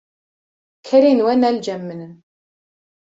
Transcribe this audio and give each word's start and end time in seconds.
kerên 0.87 1.19
we 1.25 1.33
ne 1.41 1.49
li 1.53 1.61
cem 1.65 1.81
min 1.87 2.01
in. 2.05 2.13